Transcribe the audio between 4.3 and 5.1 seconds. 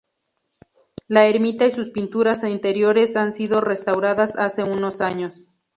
hace unos